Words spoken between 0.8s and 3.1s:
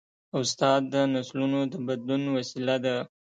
د نسلونو د بدلون وسیله ده.